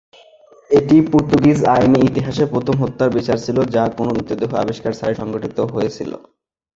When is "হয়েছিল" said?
5.73-6.11